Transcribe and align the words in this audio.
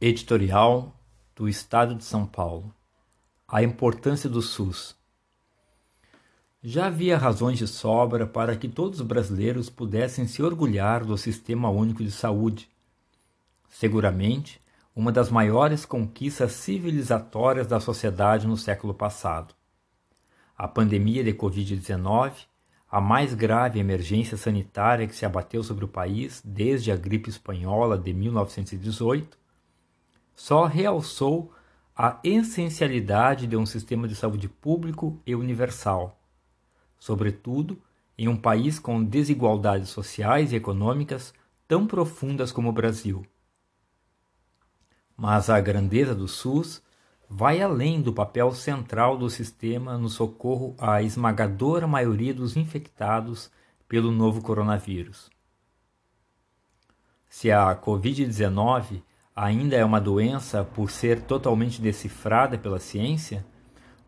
Editorial 0.00 0.94
do 1.34 1.48
Estado 1.48 1.92
de 1.96 2.04
São 2.04 2.24
Paulo 2.24 2.72
A 3.48 3.64
importância 3.64 4.30
do 4.30 4.40
SUS. 4.40 4.96
Já 6.62 6.86
havia 6.86 7.18
razões 7.18 7.58
de 7.58 7.66
sobra 7.66 8.24
para 8.24 8.54
que 8.56 8.68
todos 8.68 9.00
os 9.00 9.06
brasileiros 9.06 9.68
pudessem 9.68 10.24
se 10.28 10.40
orgulhar 10.40 11.04
do 11.04 11.18
Sistema 11.18 11.68
Único 11.68 12.04
de 12.04 12.12
Saúde. 12.12 12.70
Seguramente, 13.68 14.60
uma 14.94 15.10
das 15.10 15.30
maiores 15.30 15.84
conquistas 15.84 16.52
civilizatórias 16.52 17.66
da 17.66 17.80
sociedade 17.80 18.46
no 18.46 18.56
século 18.56 18.94
passado. 18.94 19.52
A 20.56 20.68
pandemia 20.68 21.24
de 21.24 21.32
Covid-19, 21.32 22.46
a 22.88 23.00
mais 23.00 23.34
grave 23.34 23.80
emergência 23.80 24.36
sanitária 24.36 25.08
que 25.08 25.16
se 25.16 25.26
abateu 25.26 25.64
sobre 25.64 25.84
o 25.84 25.88
país 25.88 26.40
desde 26.44 26.92
a 26.92 26.96
gripe 26.96 27.28
espanhola 27.28 27.98
de 27.98 28.14
1918, 28.14 29.47
só 30.38 30.66
realçou 30.66 31.52
a 31.96 32.20
essencialidade 32.22 33.44
de 33.44 33.56
um 33.56 33.66
sistema 33.66 34.06
de 34.06 34.14
saúde 34.14 34.48
público 34.48 35.20
e 35.26 35.34
universal, 35.34 36.16
sobretudo 36.96 37.82
em 38.16 38.28
um 38.28 38.36
país 38.36 38.78
com 38.78 39.02
desigualdades 39.02 39.88
sociais 39.88 40.52
e 40.52 40.56
econômicas 40.56 41.34
tão 41.66 41.88
profundas 41.88 42.52
como 42.52 42.68
o 42.68 42.72
Brasil. 42.72 43.26
Mas 45.16 45.50
a 45.50 45.60
grandeza 45.60 46.14
do 46.14 46.28
SUS 46.28 46.80
vai 47.28 47.60
além 47.60 48.00
do 48.00 48.12
papel 48.12 48.52
central 48.52 49.18
do 49.18 49.28
sistema 49.28 49.98
no 49.98 50.08
socorro 50.08 50.76
à 50.78 51.02
esmagadora 51.02 51.88
maioria 51.88 52.32
dos 52.32 52.56
infectados 52.56 53.50
pelo 53.88 54.12
novo 54.12 54.40
coronavírus. 54.40 55.28
Se 57.28 57.50
a 57.50 57.74
Covid-19 57.74 59.02
ainda 59.38 59.76
é 59.76 59.84
uma 59.84 60.00
doença 60.00 60.64
por 60.64 60.90
ser 60.90 61.20
totalmente 61.20 61.80
decifrada 61.80 62.58
pela 62.58 62.80
ciência, 62.80 63.46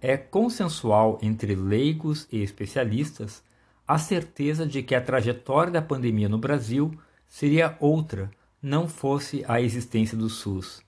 é 0.01 0.17
consensual 0.17 1.21
entre 1.23 1.55
leigos 1.55 2.27
e 2.33 2.43
especialistas 2.43 3.41
a 3.87 3.97
certeza 3.97 4.67
de 4.67 4.83
que 4.83 4.93
a 4.93 5.01
trajetória 5.01 5.73
da 5.73 5.81
pandemia 5.81 6.29
no 6.29 6.37
Brasil 6.37 6.93
seria 7.29 7.77
outra 7.79 8.29
não 8.61 8.89
fosse 8.89 9.45
a 9.47 9.61
existência 9.61 10.19
do 10.19 10.29
SUS. 10.29 10.83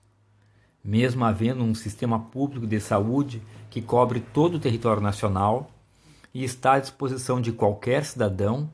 Mesmo 0.83 1.23
havendo 1.23 1.63
um 1.63 1.73
sistema 1.73 2.19
público 2.19 2.67
de 2.67 2.81
saúde 2.81 3.41
que 3.69 3.81
cobre 3.81 4.19
todo 4.19 4.55
o 4.55 4.59
território 4.59 5.01
nacional 5.01 5.71
e 6.33 6.43
está 6.43 6.73
à 6.73 6.79
disposição 6.79 7.39
de 7.39 7.53
qualquer 7.53 8.03
cidadão, 8.03 8.69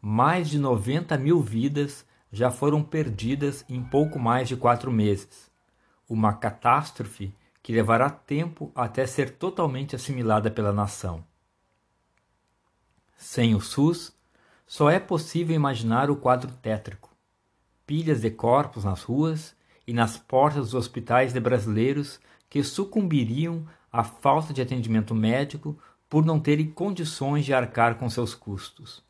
mais 0.00 0.48
de 0.48 0.58
90 0.58 1.18
mil 1.18 1.42
vidas 1.42 2.06
já 2.32 2.50
foram 2.50 2.82
perdidas 2.82 3.64
em 3.68 3.82
pouco 3.82 4.18
mais 4.18 4.48
de 4.48 4.56
quatro 4.56 4.90
meses. 4.92 5.50
Uma 6.08 6.32
catástrofe 6.32 7.34
que 7.62 7.72
levará 7.72 8.08
tempo 8.08 8.70
até 8.74 9.06
ser 9.06 9.36
totalmente 9.36 9.94
assimilada 9.96 10.50
pela 10.50 10.72
nação. 10.72 11.24
Sem 13.16 13.54
o 13.54 13.60
SUS, 13.60 14.16
só 14.66 14.88
é 14.88 14.98
possível 14.98 15.54
imaginar 15.54 16.10
o 16.10 16.16
quadro 16.16 16.52
tétrico: 16.52 17.10
pilhas 17.86 18.20
de 18.20 18.30
corpos 18.30 18.84
nas 18.84 19.02
ruas 19.02 19.54
e 19.86 19.92
nas 19.92 20.16
portas 20.16 20.66
dos 20.66 20.74
hospitais 20.74 21.32
de 21.32 21.40
brasileiros 21.40 22.20
que 22.48 22.62
sucumbiriam 22.62 23.66
à 23.92 24.04
falta 24.04 24.54
de 24.54 24.62
atendimento 24.62 25.14
médico 25.14 25.78
por 26.08 26.24
não 26.24 26.40
terem 26.40 26.70
condições 26.70 27.44
de 27.44 27.52
arcar 27.52 27.96
com 27.96 28.08
seus 28.08 28.34
custos. 28.34 29.04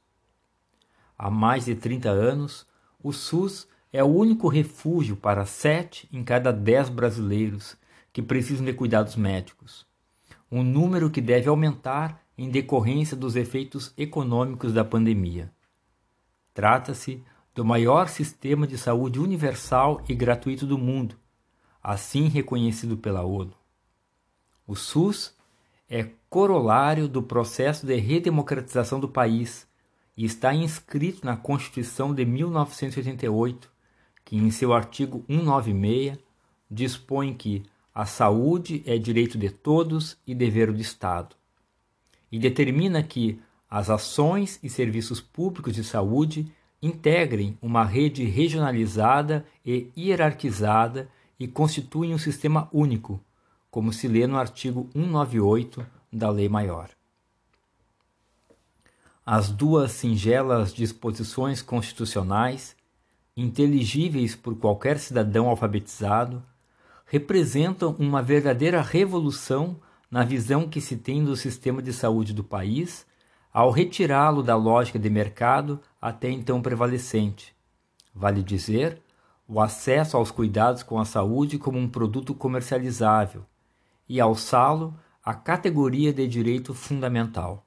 Há 1.17 1.31
mais 1.31 1.67
de 1.67 1.75
30 1.75 2.09
anos, 2.09 2.67
o 3.03 3.13
SUS 3.13 3.67
é 3.93 4.03
o 4.05 4.07
único 4.07 4.49
refúgio 4.49 5.17
para 5.17 5.47
sete 5.47 6.09
em 6.13 6.23
cada 6.23 6.53
dez 6.53 6.89
brasileiros 6.89 7.77
que 8.13 8.23
precisam 8.23 8.65
de 8.65 8.73
cuidados 8.73 9.17
médicos, 9.17 9.87
um 10.51 10.63
número 10.63 11.11
que 11.11 11.21
deve 11.21 11.49
aumentar 11.49 12.23
em 12.37 12.51
decorrência 12.51 13.17
dos 13.17 13.37
efeitos 13.37 13.93
econômicos 13.97 14.73
da 14.73 14.85
pandemia. 14.85 15.53
Trata-se 16.53 17.23
do 17.55 17.65
maior 17.65 18.09
sistema 18.09 18.67
de 18.67 18.79
saúde 18.79 19.21
universal 19.21 20.03
e 20.09 20.15
gratuito 20.15 20.67
do 20.67 20.79
mundo, 20.79 21.17
assim 21.83 22.29
reconhecido 22.29 22.97
pela 22.97 23.23
ONU. 23.23 23.55
O 24.67 24.75
SUS 24.75 25.35
é 25.89 26.09
corolário 26.29 27.09
do 27.09 27.23
processo 27.23 27.87
de 27.87 27.97
redemocratização 27.97 29.01
do 29.01 29.09
país 29.09 29.67
e 30.21 30.25
está 30.27 30.55
inscrito 30.55 31.25
na 31.25 31.35
Constituição 31.35 32.13
de 32.13 32.27
1988, 32.27 33.71
que 34.23 34.37
em 34.37 34.51
seu 34.51 34.75
artigo 34.75 35.25
196 35.27 36.19
dispõe 36.71 37.33
que 37.33 37.63
a 37.95 38.05
saúde 38.05 38.83
é 38.85 38.99
direito 38.99 39.39
de 39.39 39.49
todos 39.49 40.19
e 40.27 40.35
dever 40.35 40.71
do 40.71 40.79
Estado, 40.79 41.35
e 42.31 42.39
determina 42.39 43.03
que 43.03 43.41
as 43.71 43.89
ações 43.89 44.61
e 44.63 44.69
serviços 44.69 45.23
públicos 45.23 45.75
de 45.75 45.83
saúde 45.83 46.53
integrem 46.83 47.57
uma 47.63 47.83
rede 47.83 48.23
regionalizada 48.25 49.47
e 49.65 49.91
hierarquizada 49.97 51.09
e 51.39 51.49
constituem 51.49 52.13
um 52.13 52.19
sistema 52.19 52.69
único, 52.75 53.25
como 53.71 53.91
se 53.91 54.07
lê 54.07 54.27
no 54.27 54.37
artigo 54.37 54.91
198 54.93 55.87
da 56.13 56.29
Lei 56.29 56.47
Maior 56.47 56.91
as 59.33 59.49
duas 59.49 59.93
singelas 59.93 60.75
disposições 60.75 61.63
constitucionais, 61.63 62.75
inteligíveis 63.37 64.35
por 64.35 64.57
qualquer 64.57 64.99
cidadão 64.99 65.49
alfabetizado, 65.49 66.43
representam 67.07 67.95
uma 67.97 68.21
verdadeira 68.21 68.83
revolução 68.83 69.77
na 70.11 70.25
visão 70.25 70.69
que 70.69 70.81
se 70.81 70.97
tem 70.97 71.23
do 71.23 71.37
sistema 71.37 71.81
de 71.81 71.93
saúde 71.93 72.33
do 72.33 72.43
país, 72.43 73.07
ao 73.53 73.71
retirá-lo 73.71 74.43
da 74.43 74.57
lógica 74.57 74.99
de 74.99 75.09
mercado 75.09 75.81
até 76.03 76.29
então 76.29 76.61
prevalecente. 76.61 77.55
Vale 78.13 78.43
dizer, 78.43 79.01
o 79.47 79.61
acesso 79.61 80.17
aos 80.17 80.33
cuidados 80.33 80.83
com 80.83 80.99
a 80.99 81.05
saúde 81.05 81.57
como 81.57 81.79
um 81.79 81.89
produto 81.89 82.35
comercializável 82.35 83.47
e 84.09 84.21
alçá-lo 84.21 84.93
à 85.25 85.35
categoria 85.35 86.13
de 86.13 86.27
direito 86.27 86.75
fundamental. 86.75 87.65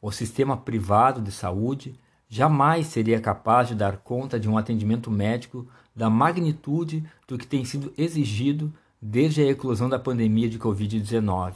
O 0.00 0.12
sistema 0.12 0.56
privado 0.56 1.20
de 1.20 1.32
saúde 1.32 1.98
jamais 2.28 2.86
seria 2.86 3.20
capaz 3.20 3.68
de 3.68 3.74
dar 3.74 3.98
conta 3.98 4.38
de 4.38 4.48
um 4.48 4.56
atendimento 4.56 5.10
médico 5.10 5.66
da 5.94 6.08
magnitude 6.08 7.04
do 7.26 7.36
que 7.36 7.46
tem 7.46 7.64
sido 7.64 7.92
exigido 7.98 8.72
desde 9.00 9.42
a 9.42 9.46
eclosão 9.46 9.88
da 9.88 9.98
pandemia 9.98 10.48
de 10.48 10.58
Covid-19, 10.58 11.54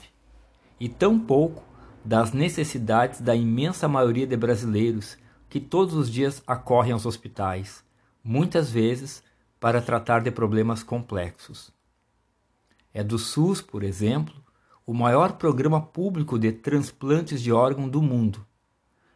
e 0.81 0.89
tampouco 0.89 1.63
das 2.05 2.33
necessidades 2.33 3.21
da 3.21 3.35
imensa 3.35 3.87
maioria 3.87 4.27
de 4.27 4.37
brasileiros 4.37 5.17
que 5.49 5.61
todos 5.61 5.95
os 5.95 6.11
dias 6.11 6.43
acorrem 6.47 6.93
aos 6.93 7.07
hospitais, 7.07 7.85
muitas 8.25 8.71
vezes 8.71 9.23
para 9.61 9.81
tratar 9.81 10.21
de 10.23 10.31
problemas 10.31 10.83
complexos. 10.83 11.73
É 12.93 13.05
do 13.05 13.19
SUS, 13.19 13.61
por 13.61 13.85
exemplo, 13.85 14.35
o 14.85 14.93
maior 14.93 15.35
programa 15.35 15.81
público 15.81 16.39
de 16.39 16.51
transplantes 16.51 17.41
de 17.41 17.53
órgão 17.53 17.89
do 17.89 18.03
mundo. 18.03 18.45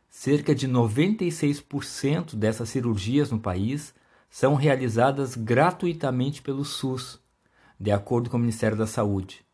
Cerca 0.08 0.54
de 0.54 0.68
96% 0.68 2.36
dessas 2.36 2.68
cirurgias 2.68 3.30
no 3.30 3.38
país 3.38 3.94
são 4.30 4.54
realizadas 4.54 5.34
gratuitamente 5.34 6.40
pelo 6.40 6.64
SUS, 6.64 7.20
de 7.78 7.90
acordo 7.90 8.30
com 8.30 8.36
o 8.36 8.40
Ministério 8.40 8.76
da 8.76 8.86
Saúde. 8.86 9.44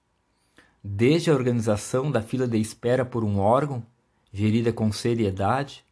Desde 0.84 1.30
a 1.30 1.34
organização 1.34 2.10
da 2.10 2.20
fila 2.20 2.46
de 2.46 2.58
espera 2.58 3.04
por 3.04 3.24
um 3.24 3.38
órgão, 3.38 3.84
gerida 4.32 4.72
com 4.72 4.92
seriedade, 4.92 5.84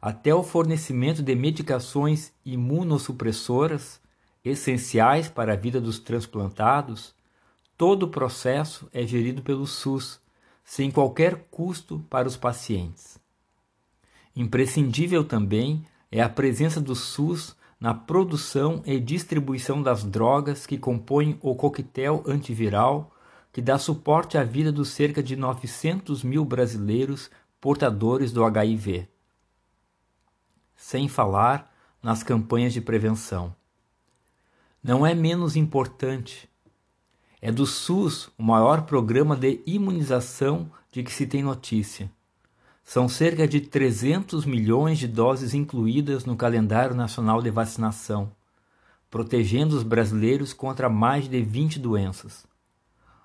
até 0.00 0.34
o 0.34 0.42
fornecimento 0.42 1.22
de 1.22 1.34
medicações 1.34 2.32
imunossupressoras 2.44 4.00
essenciais 4.44 5.28
para 5.28 5.54
a 5.54 5.56
vida 5.56 5.80
dos 5.80 5.98
transplantados, 5.98 7.15
Todo 7.76 8.04
o 8.04 8.08
processo 8.08 8.88
é 8.92 9.06
gerido 9.06 9.42
pelo 9.42 9.66
SUS, 9.66 10.20
sem 10.64 10.90
qualquer 10.90 11.46
custo 11.50 12.04
para 12.08 12.26
os 12.26 12.36
pacientes. 12.36 13.18
Imprescindível 14.34 15.24
também 15.24 15.86
é 16.10 16.22
a 16.22 16.28
presença 16.28 16.80
do 16.80 16.94
SUS 16.94 17.54
na 17.78 17.92
produção 17.92 18.82
e 18.86 18.98
distribuição 18.98 19.82
das 19.82 20.02
drogas 20.02 20.66
que 20.66 20.78
compõem 20.78 21.38
o 21.42 21.54
coquetel 21.54 22.24
antiviral 22.26 23.12
que 23.52 23.62
dá 23.62 23.78
suporte 23.78 24.36
à 24.36 24.44
vida 24.44 24.70
dos 24.70 24.90
cerca 24.90 25.22
de 25.22 25.36
900 25.36 26.22
mil 26.22 26.44
brasileiros 26.44 27.30
portadores 27.60 28.32
do 28.32 28.44
HIV. 28.44 29.08
Sem 30.74 31.08
falar 31.08 31.74
nas 32.02 32.22
campanhas 32.22 32.72
de 32.72 32.80
prevenção. 32.80 33.54
Não 34.82 35.06
é 35.06 35.14
menos 35.14 35.56
importante 35.56 36.48
é 37.46 37.52
do 37.52 37.64
SUS 37.64 38.28
o 38.36 38.42
maior 38.42 38.82
programa 38.82 39.36
de 39.36 39.62
imunização 39.64 40.68
de 40.90 41.04
que 41.04 41.12
se 41.12 41.28
tem 41.28 41.44
notícia. 41.44 42.10
São 42.82 43.08
cerca 43.08 43.46
de 43.46 43.60
300 43.60 44.44
milhões 44.44 44.98
de 44.98 45.06
doses 45.06 45.54
incluídas 45.54 46.24
no 46.24 46.34
calendário 46.34 46.96
nacional 46.96 47.40
de 47.40 47.48
vacinação, 47.48 48.32
protegendo 49.08 49.76
os 49.76 49.84
brasileiros 49.84 50.52
contra 50.52 50.88
mais 50.88 51.28
de 51.28 51.40
20 51.40 51.78
doenças. 51.78 52.44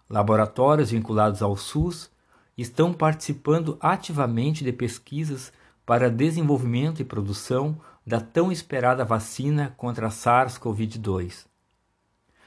Laboratórios 0.08 0.92
vinculados 0.92 1.42
ao 1.42 1.58
SUS 1.58 2.08
estão 2.56 2.94
participando 2.94 3.76
ativamente 3.82 4.64
de 4.64 4.72
pesquisas 4.72 5.52
para 5.84 6.12
desenvolvimento 6.12 7.02
e 7.02 7.06
produção 7.06 7.76
da 8.06 8.22
tão 8.22 8.52
esperada 8.52 9.04
vacina 9.04 9.74
contra 9.76 10.06
a 10.06 10.12
SARS-CoV-2. 10.12 11.48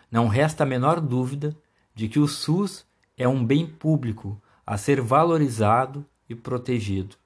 Não 0.08 0.28
resta 0.28 0.62
a 0.62 0.66
menor 0.66 1.00
dúvida 1.00 1.52
de 1.94 2.08
que 2.08 2.19
o 2.19 2.26
SUS 2.26 2.85
é 3.17 3.29
um 3.29 3.44
bem 3.44 3.67
público 3.67 4.41
a 4.67 4.76
ser 4.76 5.00
valorizado 5.00 6.05
e 6.29 6.35
protegido. 6.35 7.17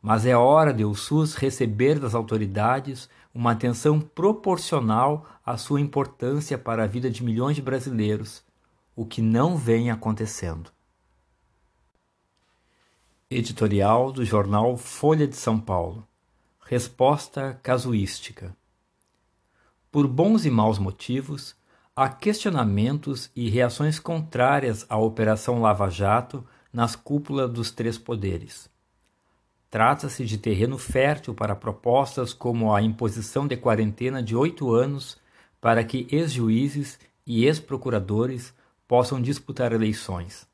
Mas 0.00 0.26
é 0.26 0.36
hora 0.36 0.72
de 0.72 0.84
o 0.84 0.94
SUS 0.94 1.34
receber 1.34 1.98
das 1.98 2.14
autoridades 2.14 3.08
uma 3.34 3.52
atenção 3.52 4.00
proporcional 4.00 5.26
à 5.44 5.56
sua 5.56 5.80
importância 5.80 6.56
para 6.56 6.84
a 6.84 6.86
vida 6.86 7.10
de 7.10 7.24
milhões 7.24 7.56
de 7.56 7.62
brasileiros, 7.62 8.44
o 8.94 9.04
que 9.04 9.20
não 9.20 9.56
vem 9.56 9.90
acontecendo. 9.90 10.70
Editorial 13.30 14.12
do 14.12 14.24
jornal 14.24 14.76
Folha 14.76 15.26
de 15.26 15.36
São 15.36 15.58
Paulo. 15.58 16.06
Resposta 16.60 17.58
casuística. 17.62 18.56
Por 19.90 20.06
bons 20.06 20.44
e 20.44 20.50
maus 20.50 20.78
motivos, 20.78 21.56
há 21.96 22.08
questionamentos 22.08 23.30
e 23.36 23.48
reações 23.48 24.00
contrárias 24.00 24.84
à 24.88 24.96
Operação 24.96 25.60
Lava 25.60 25.88
Jato 25.88 26.44
nas 26.72 26.96
cúpulas 26.96 27.50
dos 27.50 27.70
três 27.70 27.96
poderes. 27.96 28.68
Trata-se 29.70 30.24
de 30.24 30.38
terreno 30.38 30.76
fértil 30.76 31.34
para 31.34 31.54
propostas 31.54 32.32
como 32.32 32.74
a 32.74 32.82
imposição 32.82 33.46
de 33.46 33.56
quarentena 33.56 34.22
de 34.22 34.34
oito 34.34 34.72
anos 34.72 35.18
para 35.60 35.84
que 35.84 36.06
ex-juízes 36.10 36.98
e 37.26 37.44
ex-procuradores 37.44 38.52
possam 38.86 39.20
disputar 39.20 39.72
eleições. 39.72 40.46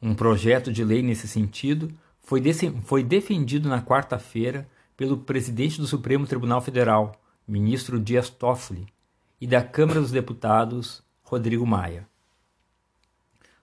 Um 0.00 0.14
projeto 0.14 0.72
de 0.72 0.84
lei 0.84 1.02
nesse 1.02 1.26
sentido 1.26 1.92
foi, 2.20 2.40
foi 2.84 3.02
defendido 3.02 3.68
na 3.68 3.82
quarta-feira 3.82 4.68
pelo 4.96 5.18
presidente 5.18 5.80
do 5.80 5.86
Supremo 5.86 6.26
Tribunal 6.26 6.60
Federal, 6.60 7.12
ministro 7.46 7.98
Dias 7.98 8.30
Toffoli, 8.30 8.86
e 9.40 9.46
da 9.46 9.62
Câmara 9.62 10.00
dos 10.00 10.10
Deputados, 10.10 11.02
Rodrigo 11.22 11.66
Maia. 11.66 12.08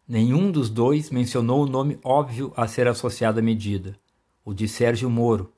Nenhum 0.08 0.52
dos 0.52 0.70
dois 0.70 1.10
mencionou 1.10 1.64
o 1.64 1.70
nome 1.70 2.00
óbvio 2.04 2.54
a 2.56 2.68
ser 2.68 2.88
associado 2.88 3.40
à 3.40 3.42
medida 3.42 3.98
o 4.46 4.54
de 4.54 4.68
Sérgio 4.68 5.10
Moro, 5.10 5.52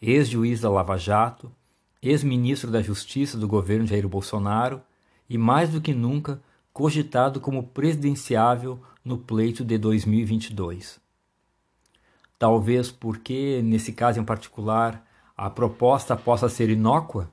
ex-juiz 0.00 0.60
da 0.60 0.70
Lava 0.70 0.96
Jato, 0.96 1.50
ex-ministro 2.00 2.70
da 2.70 2.80
Justiça 2.80 3.36
do 3.36 3.48
governo 3.48 3.84
Jair 3.84 4.08
Bolsonaro 4.08 4.80
e, 5.28 5.36
mais 5.36 5.70
do 5.70 5.80
que 5.80 5.92
nunca, 5.92 6.40
cogitado 6.72 7.40
como 7.40 7.64
presidenciável 7.64 8.80
no 9.04 9.18
pleito 9.18 9.64
de 9.64 9.76
2022. 9.76 11.00
Talvez 12.38 12.92
porque, 12.92 13.60
nesse 13.64 13.92
caso 13.92 14.20
em 14.20 14.24
particular, 14.24 15.04
a 15.36 15.50
proposta 15.50 16.16
possa 16.16 16.48
ser 16.48 16.70
inócua? 16.70 17.28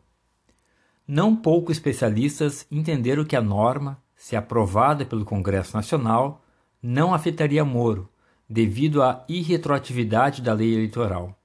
Não 1.08 1.36
pouco 1.36 1.72
especialistas 1.72 2.66
entenderam 2.72 3.24
que 3.24 3.36
a 3.36 3.42
norma, 3.42 4.02
se 4.16 4.36
aprovada 4.36 5.06
pelo 5.06 5.24
Congresso 5.24 5.76
Nacional, 5.76 6.44
não 6.82 7.14
afetaria 7.14 7.64
Moro, 7.64 8.10
devido 8.50 9.04
à 9.04 9.24
irretroatividade 9.30 10.42
da 10.42 10.54
lei 10.54 10.74
eleitoral. 10.74 11.38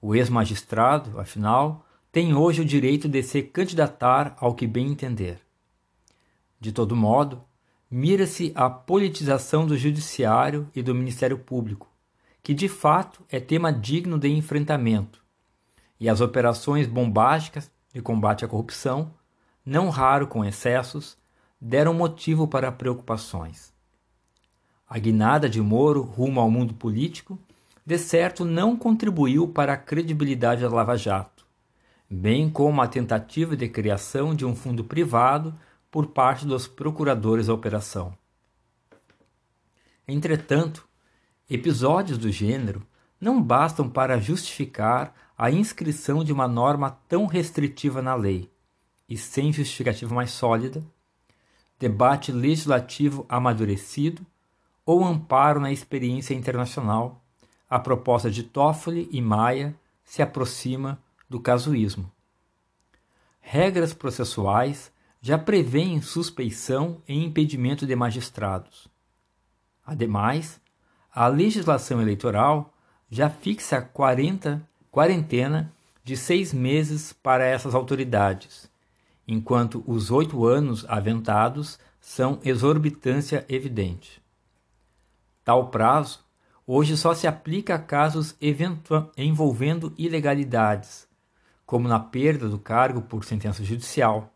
O 0.00 0.14
ex-magistrado, 0.14 1.20
afinal, 1.20 1.84
tem 2.10 2.34
hoje 2.34 2.62
o 2.62 2.64
direito 2.64 3.08
de 3.08 3.22
se 3.22 3.42
candidatar 3.42 4.34
ao 4.38 4.54
que 4.54 4.66
bem 4.66 4.88
entender. 4.88 5.38
De 6.58 6.72
todo 6.72 6.96
modo, 6.96 7.44
mira-se 7.90 8.52
a 8.54 8.70
politização 8.70 9.66
do 9.66 9.76
Judiciário 9.76 10.66
e 10.74 10.82
do 10.82 10.94
Ministério 10.94 11.38
Público, 11.38 11.88
que 12.42 12.54
de 12.54 12.68
fato 12.68 13.22
é 13.28 13.38
tema 13.38 13.70
digno 13.70 14.18
de 14.18 14.28
enfrentamento, 14.28 15.22
e 16.00 16.08
as 16.08 16.20
operações 16.22 16.86
bombásticas 16.86 17.70
de 17.92 18.02
combate 18.02 18.44
à 18.44 18.48
corrupção, 18.48 19.12
não 19.64 19.88
raro 19.88 20.26
com 20.26 20.44
excessos, 20.44 21.16
deram 21.60 21.92
motivo 21.92 22.46
para 22.46 22.72
preocupações. 22.72 23.72
A 24.88 24.98
guinada 24.98 25.48
de 25.48 25.60
Moro 25.60 26.02
rumo 26.02 26.40
ao 26.40 26.50
mundo 26.50 26.74
político, 26.74 27.38
de 27.84 27.98
certo 27.98 28.44
não 28.44 28.76
contribuiu 28.76 29.48
para 29.48 29.72
a 29.72 29.76
credibilidade 29.76 30.62
da 30.62 30.68
Lava 30.68 30.96
Jato, 30.96 31.46
bem 32.08 32.48
como 32.48 32.80
a 32.80 32.88
tentativa 32.88 33.56
de 33.56 33.68
criação 33.68 34.34
de 34.34 34.46
um 34.46 34.54
fundo 34.54 34.84
privado 34.84 35.54
por 35.90 36.06
parte 36.08 36.46
dos 36.46 36.66
procuradores 36.66 37.46
da 37.46 37.54
operação. 37.54 38.16
Entretanto, 40.06 40.88
episódios 41.50 42.16
do 42.16 42.30
gênero 42.30 42.86
não 43.20 43.42
bastam 43.42 43.88
para 43.88 44.18
justificar 44.18 45.14
a 45.38 45.52
inscrição 45.52 46.24
de 46.24 46.32
uma 46.32 46.48
norma 46.48 46.90
tão 47.08 47.26
restritiva 47.26 48.02
na 48.02 48.16
lei, 48.16 48.50
e 49.08 49.16
sem 49.16 49.52
justificativa 49.52 50.12
mais 50.12 50.32
sólida, 50.32 50.84
debate 51.78 52.32
legislativo 52.32 53.24
amadurecido 53.28 54.26
ou 54.84 55.04
amparo 55.04 55.60
na 55.60 55.70
experiência 55.70 56.34
internacional, 56.34 57.24
a 57.70 57.78
proposta 57.78 58.28
de 58.28 58.42
Toffoli 58.42 59.08
e 59.12 59.22
Maia 59.22 59.78
se 60.02 60.22
aproxima 60.22 61.00
do 61.30 61.38
casuísmo. 61.38 62.10
Regras 63.40 63.94
processuais 63.94 64.90
já 65.20 65.38
prevêem 65.38 66.00
suspeição 66.00 67.00
e 67.06 67.24
impedimento 67.24 67.86
de 67.86 67.94
magistrados. 67.94 68.88
Ademais, 69.86 70.60
a 71.14 71.28
legislação 71.28 72.00
eleitoral 72.00 72.74
já 73.10 73.30
fixa 73.30 73.80
40, 73.80 74.66
quarentena 74.98 75.72
de 76.02 76.16
seis 76.16 76.52
meses 76.52 77.12
para 77.12 77.44
essas 77.44 77.72
autoridades, 77.72 78.68
enquanto 79.28 79.84
os 79.86 80.10
oito 80.10 80.44
anos 80.44 80.84
aventados 80.88 81.78
são 82.00 82.40
exorbitância 82.42 83.46
evidente. 83.48 84.20
Tal 85.44 85.68
prazo 85.68 86.24
hoje 86.66 86.96
só 86.96 87.14
se 87.14 87.28
aplica 87.28 87.76
a 87.76 87.78
casos 87.78 88.34
envolvendo 89.16 89.94
ilegalidades, 89.96 91.06
como 91.64 91.86
na 91.86 92.00
perda 92.00 92.48
do 92.48 92.58
cargo 92.58 93.02
por 93.02 93.24
sentença 93.24 93.62
judicial. 93.62 94.34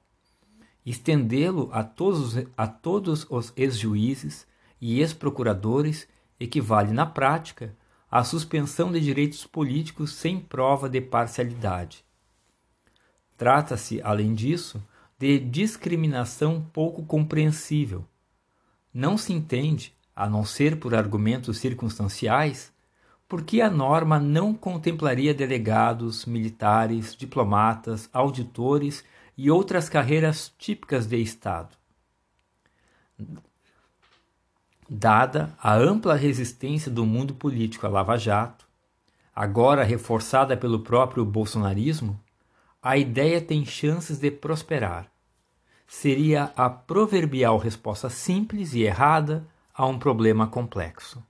Estendê-lo 0.87 1.71
a 1.73 1.83
todos, 1.83 2.37
a 2.57 2.69
todos 2.69 3.27
os 3.29 3.53
ex-juízes 3.57 4.47
e 4.81 5.01
ex-procuradores 5.01 6.07
equivale, 6.39 6.93
na 6.93 7.05
prática, 7.05 7.75
à 8.13 8.23
suspensão 8.23 8.93
de 8.93 9.01
direitos 9.01 9.47
políticos 9.47 10.13
sem 10.13 10.39
prova 10.39 10.87
de 10.87 11.01
parcialidade. 11.01 12.05
Trata-se, 13.39 14.03
além 14.03 14.35
disso, 14.35 14.87
de 15.19 15.39
discriminação 15.39 16.63
pouco 16.75 17.03
compreensível. 17.07 18.05
Não 18.93 19.17
se 19.17 19.33
entende 19.33 19.95
a 20.15 20.29
não 20.29 20.45
ser 20.45 20.79
por 20.79 20.95
argumentos 20.95 21.57
circunstanciais, 21.57 22.71
porque 23.27 23.63
a 23.63 23.71
norma 23.71 24.21
não 24.21 24.53
contemplaria 24.53 25.33
delegados, 25.33 26.27
militares, 26.27 27.17
diplomatas, 27.17 28.11
auditores 28.13 29.03
e 29.39 29.51
outras 29.51 29.89
carreiras 29.89 30.53
típicas 30.59 31.07
de 31.07 31.17
Estado. 31.17 31.75
Dada 34.95 35.57
a 35.59 35.75
ampla 35.75 36.15
resistência 36.15 36.91
do 36.91 37.07
mundo 37.07 37.33
político 37.33 37.87
à 37.87 37.89
Lava 37.89 38.19
Jato, 38.19 38.69
agora 39.35 39.83
reforçada 39.83 40.55
pelo 40.55 40.81
próprio 40.81 41.25
bolsonarismo, 41.25 42.21
a 42.83 42.99
ideia 42.99 43.41
tem 43.41 43.65
chances 43.65 44.19
de 44.19 44.31
prosperar. 44.31 45.11
Seria 45.89 46.53
a 46.55 46.69
proverbial 46.69 47.57
resposta 47.57 48.11
simples 48.11 48.75
e 48.75 48.83
errada 48.83 49.49
a 49.73 49.87
um 49.87 49.99
problema 49.99 50.47
complexo. 50.47 51.25